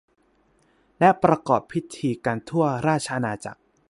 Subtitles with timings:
[0.99, 3.61] และประกอบพิธีกันทั่วราชอาณาจักร